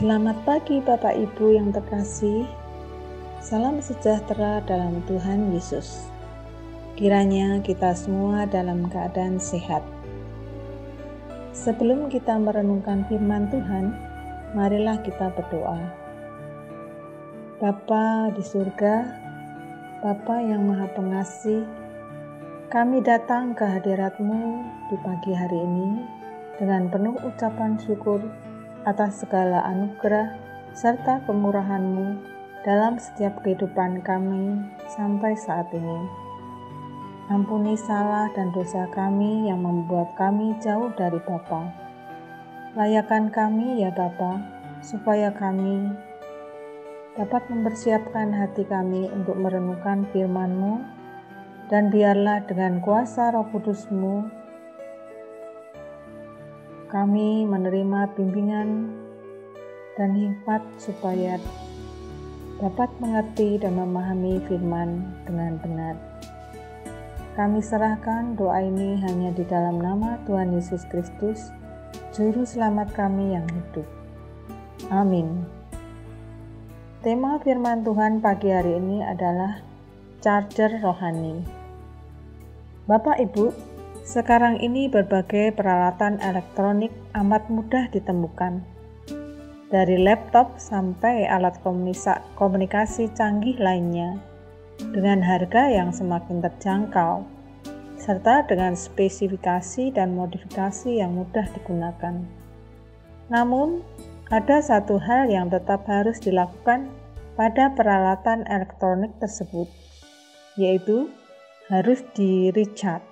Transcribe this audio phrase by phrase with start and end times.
[0.00, 2.48] Selamat pagi Bapak Ibu yang terkasih.
[3.44, 6.08] Salam sejahtera dalam Tuhan Yesus.
[6.96, 9.84] Kiranya kita semua dalam keadaan sehat.
[11.52, 13.92] Sebelum kita merenungkan firman Tuhan,
[14.56, 15.84] marilah kita berdoa.
[17.60, 19.04] Bapa di surga,
[20.00, 21.68] Bapa yang Maha Pengasih,
[22.72, 25.90] kami datang ke hadiratmu di pagi hari ini
[26.56, 28.24] dengan penuh ucapan syukur
[28.88, 30.36] atas segala anugerah
[30.72, 32.16] serta kemurahan-Mu
[32.64, 34.60] dalam setiap kehidupan kami
[34.92, 36.00] sampai saat ini.
[37.30, 41.70] Ampuni salah dan dosa kami yang membuat kami jauh dari Bapa.
[42.74, 44.42] Layakan kami ya Bapa,
[44.82, 45.94] supaya kami
[47.14, 50.82] dapat mempersiapkan hati kami untuk merenungkan firman-Mu
[51.70, 54.39] dan biarlah dengan kuasa roh kudus-Mu
[56.90, 58.90] kami menerima bimbingan
[59.94, 61.38] dan hikmat supaya
[62.58, 65.94] dapat mengerti dan memahami firman dengan benar.
[67.38, 71.54] Kami serahkan doa ini hanya di dalam nama Tuhan Yesus Kristus,
[72.10, 73.86] Juru Selamat kami yang hidup.
[74.90, 75.46] Amin.
[77.06, 79.62] Tema firman Tuhan pagi hari ini adalah
[80.20, 81.40] charger rohani.
[82.90, 83.69] Bapak Ibu,
[84.10, 88.58] sekarang ini berbagai peralatan elektronik amat mudah ditemukan.
[89.70, 91.62] Dari laptop sampai alat
[92.34, 94.18] komunikasi canggih lainnya
[94.90, 97.22] dengan harga yang semakin terjangkau
[98.02, 102.18] serta dengan spesifikasi dan modifikasi yang mudah digunakan.
[103.30, 103.86] Namun,
[104.34, 106.90] ada satu hal yang tetap harus dilakukan
[107.38, 109.70] pada peralatan elektronik tersebut,
[110.58, 111.14] yaitu
[111.70, 113.09] harus di-recharge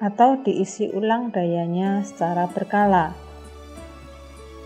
[0.00, 3.16] atau diisi ulang dayanya secara berkala.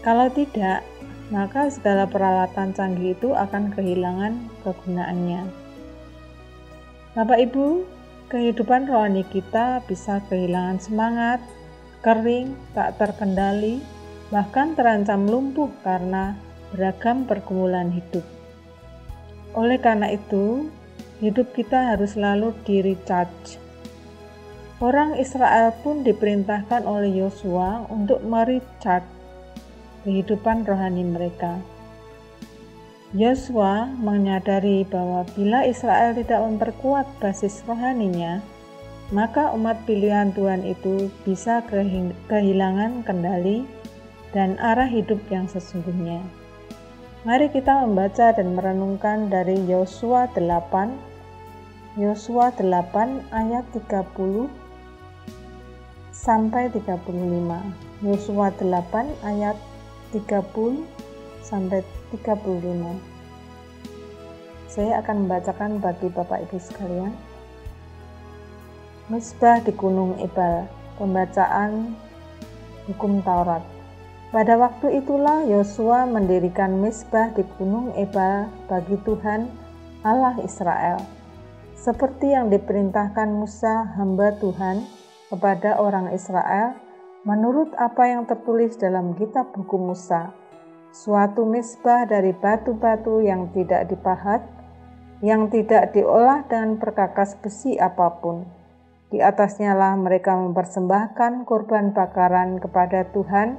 [0.01, 0.83] Kalau tidak,
[1.31, 5.43] maka segala peralatan canggih itu akan kehilangan kegunaannya.
[7.15, 7.87] Bapak Ibu,
[8.31, 11.39] kehidupan rohani kita bisa kehilangan semangat,
[12.03, 13.83] kering, tak terkendali,
[14.33, 16.35] bahkan terancam lumpuh karena
[16.73, 18.23] beragam pergumulan hidup.
[19.59, 20.71] Oleh karena itu,
[21.19, 23.69] hidup kita harus selalu di-recharge
[24.81, 29.05] Orang Israel pun diperintahkan oleh Yosua untuk mericat
[30.09, 31.61] kehidupan rohani mereka.
[33.13, 38.41] Yosua menyadari bahwa bila Israel tidak memperkuat basis rohaninya,
[39.13, 41.61] maka umat pilihan Tuhan itu bisa
[42.33, 43.69] kehilangan kendali
[44.33, 46.25] dan arah hidup yang sesungguhnya.
[47.29, 54.69] Mari kita membaca dan merenungkan dari Yosua 8 Yosua 8 ayat 30
[56.20, 57.16] sampai 35.
[58.04, 59.56] Yosua 8 ayat
[60.12, 60.84] 30
[61.41, 61.81] sampai
[62.12, 63.00] 35.
[64.69, 67.16] Saya akan membacakan bagi Bapak Ibu sekalian.
[69.08, 70.69] Misbah di Gunung Ebal,
[71.00, 71.97] pembacaan
[72.84, 73.64] hukum Taurat.
[74.31, 79.50] Pada waktu itulah Yosua mendirikan misbah di Gunung Ebal bagi Tuhan
[80.06, 81.02] Allah Israel,
[81.75, 85.00] seperti yang diperintahkan Musa hamba Tuhan
[85.31, 86.75] kepada orang Israel
[87.23, 90.35] menurut apa yang tertulis dalam kitab hukum Musa,
[90.91, 94.43] suatu misbah dari batu-batu yang tidak dipahat,
[95.23, 98.43] yang tidak diolah dengan perkakas besi apa pun.
[99.11, 103.59] Di atasnya lah mereka mempersembahkan korban bakaran kepada Tuhan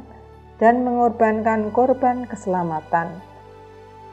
[0.60, 3.20] dan mengorbankan korban keselamatan.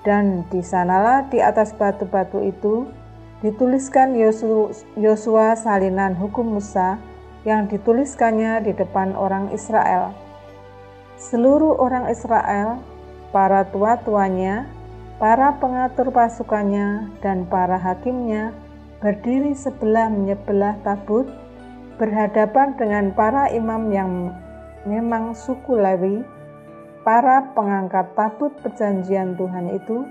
[0.03, 2.91] Dan di sanalah di atas batu-batu itu
[3.39, 4.19] dituliskan
[4.99, 6.99] Yosua salinan hukum Musa
[7.49, 10.13] yang dituliskannya di depan orang Israel.
[11.17, 12.85] Seluruh orang Israel,
[13.33, 14.69] para tua-tuanya,
[15.17, 18.53] para pengatur pasukannya, dan para hakimnya
[19.01, 21.25] berdiri sebelah menyebelah tabut
[21.97, 24.11] berhadapan dengan para imam yang
[24.85, 26.23] memang suku Lewi,
[27.03, 30.05] para pengangkat tabut perjanjian Tuhan itu,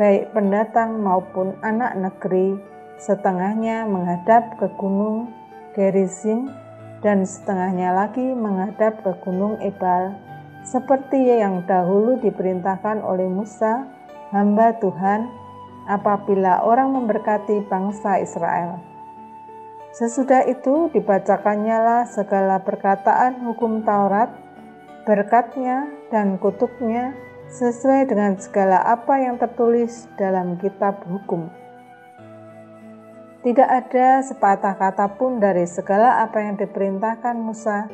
[0.00, 2.56] baik pendatang maupun anak negeri,
[2.96, 5.30] setengahnya menghadap ke gunung
[5.76, 6.50] Gerizim
[7.00, 10.16] dan setengahnya lagi menghadap ke Gunung Ebal,
[10.64, 13.88] seperti yang dahulu diperintahkan oleh Musa,
[14.32, 15.28] hamba Tuhan,
[15.88, 18.78] apabila orang memberkati bangsa Israel.
[19.90, 24.30] Sesudah itu dibacakannya lah segala perkataan hukum Taurat,
[25.02, 27.16] berkatnya dan kutuknya
[27.50, 31.50] sesuai dengan segala apa yang tertulis dalam kitab hukum.
[33.40, 37.88] Tidak ada sepatah kata pun dari segala apa yang diperintahkan Musa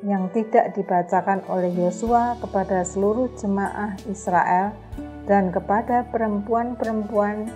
[0.00, 4.72] yang tidak dibacakan oleh Yosua kepada seluruh jemaah Israel
[5.28, 7.52] dan kepada perempuan-perempuan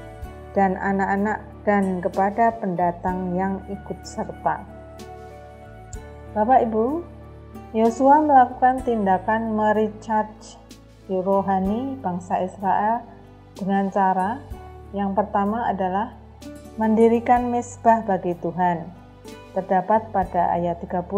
[0.52, 4.60] dan anak-anak dan kepada pendatang yang ikut serta.
[6.36, 7.00] Bapak Ibu,
[7.72, 10.60] Yosua melakukan tindakan merecharge
[11.08, 13.08] rohani bangsa Israel
[13.56, 14.44] dengan cara
[14.92, 16.25] yang pertama adalah
[16.76, 18.84] mendirikan mesbah bagi Tuhan.
[19.56, 21.08] Terdapat pada ayat 30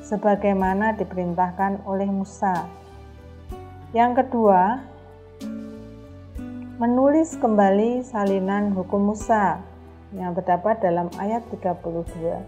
[0.00, 2.64] sebagaimana diperintahkan oleh Musa.
[3.92, 4.80] Yang kedua,
[6.80, 9.60] menulis kembali salinan hukum Musa
[10.16, 12.40] yang terdapat dalam ayat 32.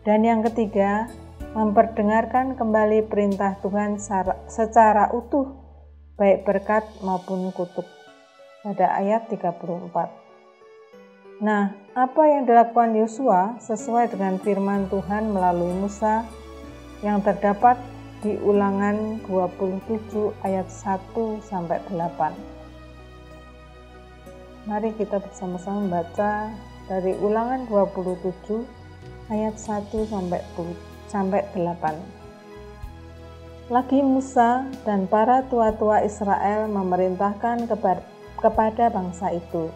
[0.00, 1.12] Dan yang ketiga,
[1.52, 4.00] memperdengarkan kembali perintah Tuhan
[4.48, 5.52] secara utuh,
[6.16, 7.84] baik berkat maupun kutuk.
[8.64, 10.19] Pada ayat 34.
[11.40, 16.28] Nah, apa yang dilakukan Yosua sesuai dengan firman Tuhan melalui Musa
[17.00, 17.80] yang terdapat
[18.20, 24.68] di ulangan 27 ayat 1 sampai 8.
[24.68, 26.52] Mari kita bersama-sama membaca
[26.84, 28.60] dari ulangan 27
[29.32, 30.44] ayat 1 sampai
[31.08, 33.72] sampai 8.
[33.72, 37.64] Lagi Musa dan para tua-tua Israel memerintahkan
[38.36, 39.72] kepada bangsa itu,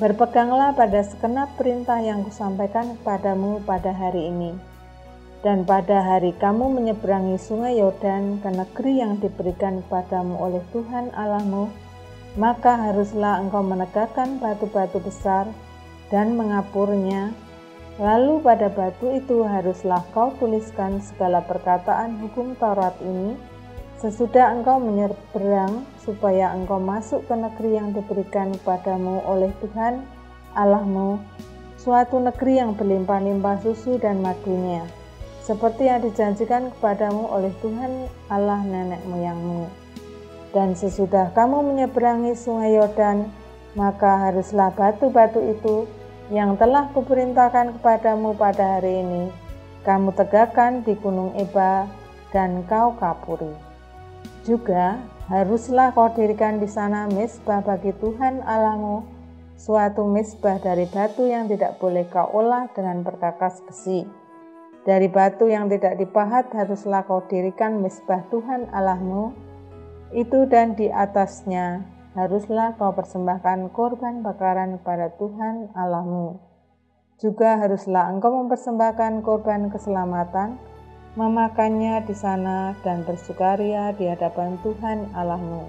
[0.00, 4.72] Berpeganglah pada segenap perintah yang kusampaikan kepadamu pada hari ini
[5.42, 11.66] dan pada hari kamu menyeberangi sungai Yordan ke negeri yang diberikan kepadamu oleh Tuhan Allahmu,
[12.38, 15.50] maka haruslah engkau menegakkan batu-batu besar
[16.14, 17.34] dan mengapurnya.
[18.00, 23.36] Lalu pada batu itu haruslah kau tuliskan segala perkataan hukum Taurat ini,
[24.02, 30.02] sesudah engkau menyeberang supaya engkau masuk ke negeri yang diberikan kepadamu oleh Tuhan
[30.58, 31.22] Allahmu,
[31.78, 34.82] suatu negeri yang berlimpah-limpah susu dan madunya
[35.42, 39.66] seperti yang dijanjikan kepadamu oleh Tuhan Allah nenek moyangmu.
[40.54, 43.26] Dan sesudah kamu menyeberangi sungai Yordan,
[43.74, 45.90] maka haruslah batu-batu itu
[46.30, 49.34] yang telah kuperintahkan kepadamu pada hari ini,
[49.82, 51.90] kamu tegakkan di gunung Eba
[52.30, 53.71] dan kau kapuri.
[54.42, 54.98] Juga
[55.30, 59.06] haruslah kau dirikan di sana mesbah bagi Tuhan Allahmu,
[59.54, 64.22] suatu mesbah dari batu yang tidak boleh kau olah dengan perkakas besi
[64.82, 69.30] dari batu yang tidak dipahat haruslah kau dirikan mesbah Tuhan Allahmu,
[70.10, 71.86] itu dan di atasnya
[72.18, 76.42] haruslah kau persembahkan korban bakaran kepada Tuhan Allahmu.
[77.22, 80.58] Juga haruslah engkau mempersembahkan korban keselamatan,
[81.12, 85.68] memakannya di sana dan bersukaria di hadapan Tuhan Allahmu.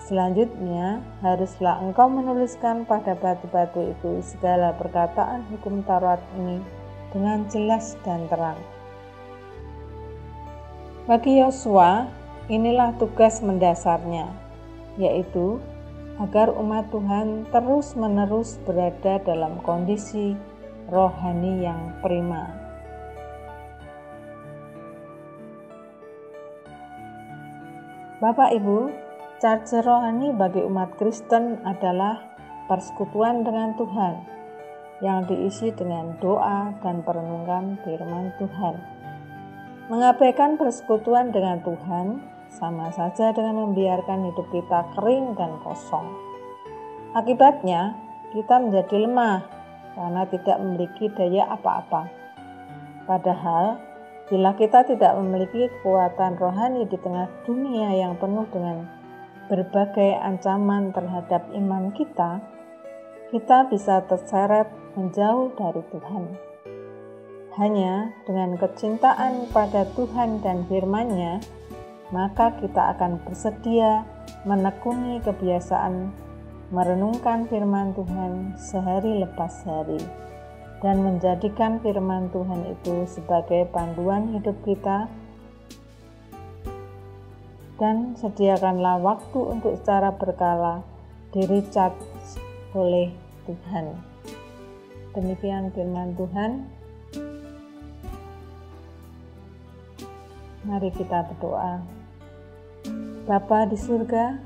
[0.00, 6.60] Selanjutnya, haruslah engkau menuliskan pada batu-batu itu segala perkataan hukum Taurat ini
[7.12, 8.60] dengan jelas dan terang.
[11.04, 12.08] Bagi Yosua,
[12.48, 14.32] inilah tugas mendasarnya,
[14.96, 15.60] yaitu
[16.16, 20.32] agar umat Tuhan terus-menerus berada dalam kondisi
[20.88, 22.63] rohani yang prima.
[28.24, 28.88] Bapak Ibu,
[29.36, 32.24] charge rohani bagi umat Kristen adalah
[32.72, 34.14] persekutuan dengan Tuhan
[35.04, 38.80] yang diisi dengan doa dan perenungan firman Tuhan.
[39.92, 46.08] Mengabaikan persekutuan dengan Tuhan sama saja dengan membiarkan hidup kita kering dan kosong.
[47.12, 47.92] Akibatnya,
[48.32, 49.44] kita menjadi lemah
[49.92, 52.08] karena tidak memiliki daya apa-apa.
[53.04, 53.76] Padahal,
[54.24, 58.88] bila kita tidak memiliki kekuatan rohani di tengah dunia yang penuh dengan
[59.52, 62.40] berbagai ancaman terhadap iman kita,
[63.28, 66.24] kita bisa terseret menjauh dari Tuhan.
[67.60, 71.44] Hanya dengan kecintaan pada Tuhan dan firman-Nya,
[72.10, 74.08] maka kita akan bersedia
[74.48, 76.10] menekuni kebiasaan
[76.72, 80.00] merenungkan firman Tuhan sehari lepas hari
[80.84, 85.08] dan menjadikan firman Tuhan itu sebagai panduan hidup kita
[87.80, 90.84] dan sediakanlah waktu untuk secara berkala
[91.32, 91.96] diri cat
[92.76, 93.16] oleh
[93.48, 93.96] Tuhan.
[95.16, 96.68] Demikian firman Tuhan.
[100.68, 101.80] Mari kita berdoa.
[103.24, 104.36] Bapa di surga,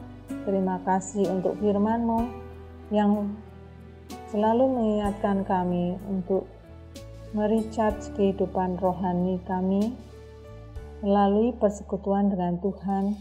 [0.47, 2.31] terima kasih untuk firman-Mu
[2.95, 3.27] yang
[4.29, 6.45] selalu mengingatkan kami untuk
[7.33, 9.93] merecharge kehidupan rohani kami
[11.05, 13.17] melalui persekutuan dengan Tuhan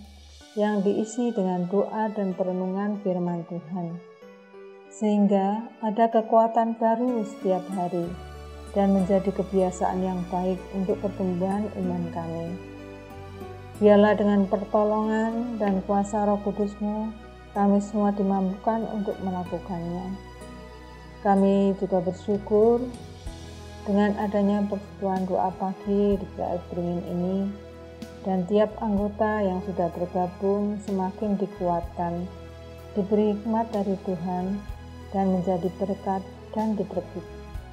[0.58, 4.18] yang diisi dengan doa dan perenungan firman Tuhan
[4.88, 8.10] sehingga ada kekuatan baru setiap hari
[8.74, 12.48] dan menjadi kebiasaan yang baik untuk pertumbuhan iman kami.
[13.78, 17.14] Biarlah dengan pertolongan dan kuasa roh kudusmu,
[17.54, 20.27] kami semua dimampukan untuk melakukannya.
[21.26, 22.86] Kami juga bersyukur
[23.88, 27.38] dengan adanya persekutuan doa pagi di Gereja Beringin ini
[28.28, 32.28] dan tiap anggota yang sudah bergabung semakin dikuatkan,
[32.94, 34.60] diberi hikmat dari Tuhan
[35.16, 36.22] dan menjadi berkat
[36.52, 37.24] dan diberkati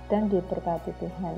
[0.07, 1.37] dan diberkati Tuhan.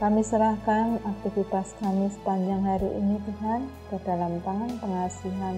[0.00, 5.56] Kami serahkan aktivitas kami sepanjang hari ini Tuhan ke dalam tangan pengasihan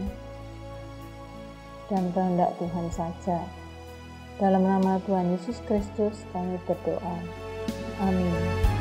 [1.87, 3.62] dan kehendak Tuhan saja.
[4.43, 7.15] Dalam nama Tuhan Yesus Kristus kami berdoa.
[8.03, 8.72] Amin.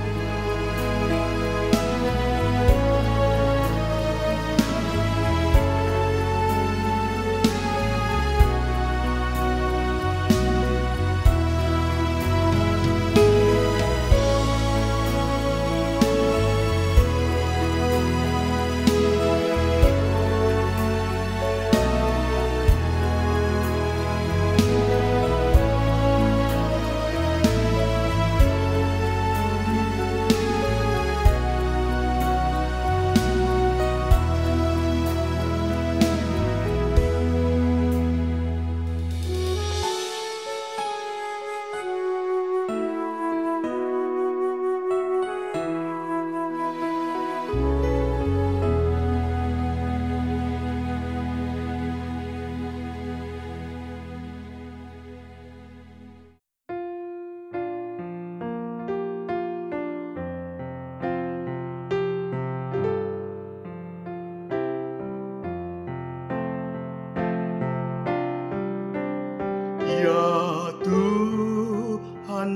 [70.00, 72.50] Ya Tuhan